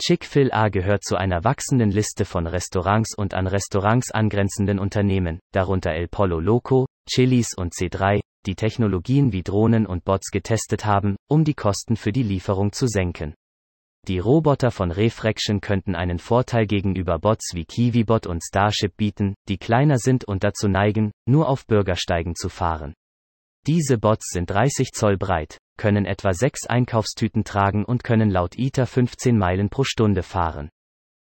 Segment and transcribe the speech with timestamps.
[0.00, 6.06] Chick-fil-A gehört zu einer wachsenden Liste von Restaurants und an Restaurants angrenzenden Unternehmen, darunter El
[6.06, 11.54] Polo Loco, Chili's und C3, die Technologien wie Drohnen und Bots getestet haben, um die
[11.54, 13.34] Kosten für die Lieferung zu senken.
[14.06, 19.58] Die Roboter von Refraction könnten einen Vorteil gegenüber Bots wie KiwiBot und Starship bieten, die
[19.58, 22.94] kleiner sind und dazu neigen, nur auf Bürgersteigen zu fahren.
[23.66, 28.86] Diese Bots sind 30 Zoll breit, können etwa sechs Einkaufstüten tragen und können laut ITER
[28.86, 30.68] 15 Meilen pro Stunde fahren.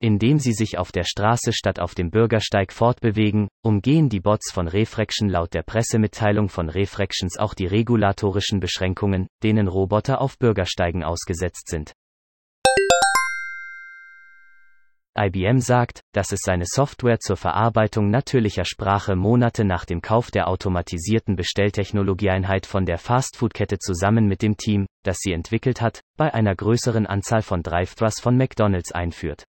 [0.00, 4.68] Indem sie sich auf der Straße statt auf dem Bürgersteig fortbewegen, umgehen die Bots von
[4.68, 11.68] Refraction laut der Pressemitteilung von Refractions auch die regulatorischen Beschränkungen, denen Roboter auf Bürgersteigen ausgesetzt
[11.68, 11.92] sind.
[15.18, 20.46] IBM sagt, dass es seine Software zur Verarbeitung natürlicher Sprache Monate nach dem Kauf der
[20.46, 26.54] automatisierten Bestelltechnologieeinheit von der Fastfood-Kette zusammen mit dem Team, das sie entwickelt hat, bei einer
[26.54, 29.44] größeren Anzahl von Drive-Thrus von McDonald's einführt.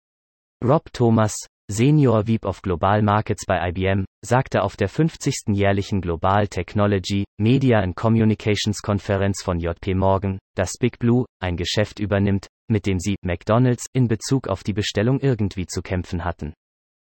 [0.63, 1.35] Rob Thomas,
[1.71, 5.55] Senior VP of Global Markets bei IBM, sagte auf der 50.
[5.55, 12.01] jährlichen Global Technology, Media and Communications Konferenz von JP Morgan, dass Big Blue ein Geschäft
[12.01, 16.53] übernimmt, mit dem sie, McDonald's, in Bezug auf die Bestellung irgendwie zu kämpfen hatten.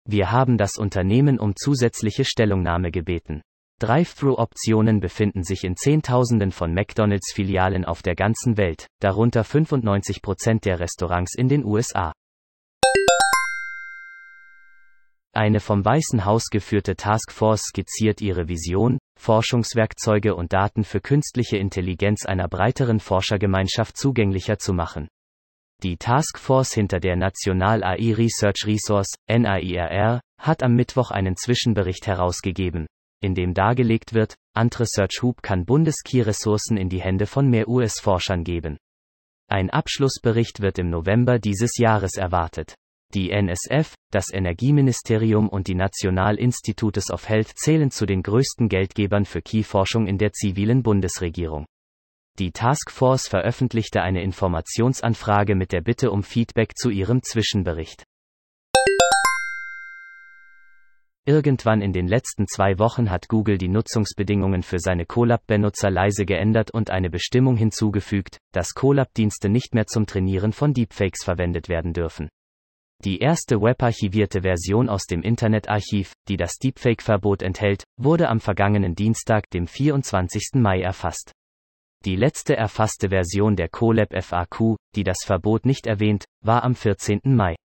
[0.09, 3.43] Wir haben das Unternehmen um zusätzliche Stellungnahme gebeten.
[3.81, 10.79] Drive-Thru-Optionen befinden sich in Zehntausenden von McDonald's-Filialen auf der ganzen Welt, darunter 95 Prozent der
[10.79, 12.13] Restaurants in den USA.
[15.37, 22.25] Eine vom Weißen Haus geführte Taskforce skizziert ihre Vision, Forschungswerkzeuge und Daten für künstliche Intelligenz
[22.25, 25.09] einer breiteren Forschergemeinschaft zugänglicher zu machen.
[25.83, 32.87] Die Taskforce hinter der National AI Research Resource, NAIRR, hat am Mittwoch einen Zwischenbericht herausgegeben,
[33.21, 38.79] in dem dargelegt wird, Antresearch Hub kann Bundes-Key-Ressourcen in die Hände von mehr US-Forschern geben.
[39.51, 42.75] Ein Abschlussbericht wird im November dieses Jahres erwartet.
[43.15, 49.25] Die NSF, das Energieministerium und die National Institutes of Health zählen zu den größten Geldgebern
[49.25, 51.67] für Key-Forschung in der zivilen Bundesregierung.
[52.39, 58.05] Die Taskforce veröffentlichte eine Informationsanfrage mit der Bitte um Feedback zu ihrem Zwischenbericht.
[61.29, 66.71] Irgendwann in den letzten zwei Wochen hat Google die Nutzungsbedingungen für seine Colab-Benutzer leise geändert
[66.71, 72.29] und eine Bestimmung hinzugefügt, dass Colab-Dienste nicht mehr zum Trainieren von Deepfakes verwendet werden dürfen.
[73.05, 79.51] Die erste webarchivierte Version aus dem Internetarchiv, die das Deepfake-Verbot enthält, wurde am vergangenen Dienstag,
[79.51, 80.55] dem 24.
[80.55, 81.33] Mai erfasst.
[82.05, 87.21] Die letzte erfasste Version der Colab FAQ, die das Verbot nicht erwähnt, war am 14.
[87.25, 87.57] Mai.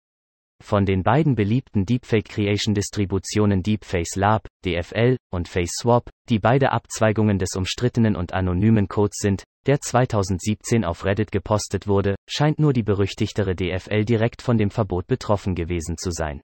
[0.61, 7.39] Von den beiden beliebten Deepfake Creation Distributionen Deepface Lab, DFL, und FaceSwap, die beide Abzweigungen
[7.39, 12.83] des umstrittenen und anonymen Codes sind, der 2017 auf Reddit gepostet wurde, scheint nur die
[12.83, 16.41] berüchtigtere DFL direkt von dem Verbot betroffen gewesen zu sein.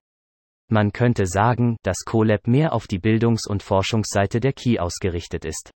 [0.69, 5.71] Man könnte sagen, dass Colab mehr auf die Bildungs- und Forschungsseite der Key ausgerichtet ist.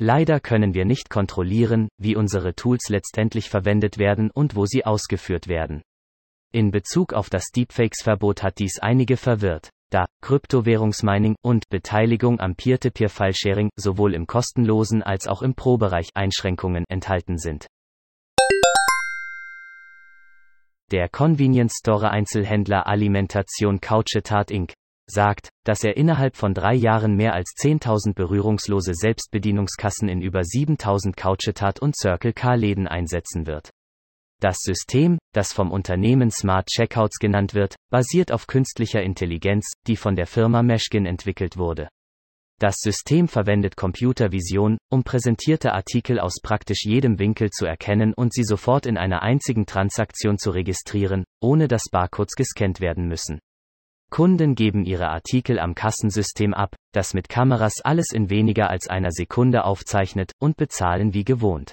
[0.00, 5.46] Leider können wir nicht kontrollieren, wie unsere Tools letztendlich verwendet werden und wo sie ausgeführt
[5.48, 5.82] werden.
[6.54, 13.70] In Bezug auf das Deepfakes-Verbot hat dies einige verwirrt, da Kryptowährungsmining und Beteiligung am Peer-to-Peer-File-Sharing
[13.74, 17.66] sowohl im kostenlosen als auch im Pro-Bereich Einschränkungen enthalten sind.
[20.92, 24.74] Der Convenience Store Einzelhändler Alimentation Couchetat Inc
[25.10, 31.16] sagt, dass er innerhalb von drei Jahren mehr als 10.000 berührungslose Selbstbedienungskassen in über 7.000
[31.20, 33.70] Couchetat und Circle K-Läden einsetzen wird.
[34.44, 40.16] Das System, das vom Unternehmen Smart Checkouts genannt wird, basiert auf künstlicher Intelligenz, die von
[40.16, 41.88] der Firma Meshkin entwickelt wurde.
[42.60, 48.44] Das System verwendet Computervision, um präsentierte Artikel aus praktisch jedem Winkel zu erkennen und sie
[48.44, 53.38] sofort in einer einzigen Transaktion zu registrieren, ohne dass Barcodes gescannt werden müssen.
[54.10, 59.10] Kunden geben ihre Artikel am Kassensystem ab, das mit Kameras alles in weniger als einer
[59.10, 61.72] Sekunde aufzeichnet, und bezahlen wie gewohnt.